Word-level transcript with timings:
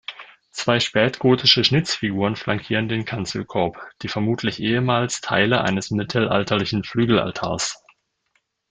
Zwei 0.49 0.79
spätgotische 0.79 1.63
Schnitzfiguren 1.63 2.35
flankieren 2.35 2.89
den 2.89 3.05
Kanzelkorb, 3.05 3.87
die 4.01 4.07
vermutlich 4.07 4.59
ehemals 4.59 5.21
Teile 5.21 5.61
eines 5.63 5.91
mittelalterlichen 5.91 6.83
Flügelaltars. 6.83 7.83